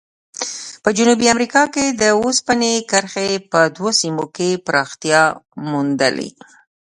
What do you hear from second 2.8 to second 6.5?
کرښې په دوو سیمو کې پراختیا موندلې.